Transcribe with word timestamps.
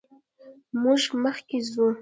موږ 0.81 1.01
مخکې 1.23 1.57
ځو. 1.71 1.85